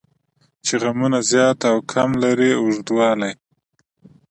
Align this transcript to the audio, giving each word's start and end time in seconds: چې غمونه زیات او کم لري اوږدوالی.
چې 0.65 0.73
غمونه 0.83 1.19
زیات 1.31 1.59
او 1.71 1.77
کم 1.91 2.09
لري 2.23 2.51
اوږدوالی. 2.61 3.31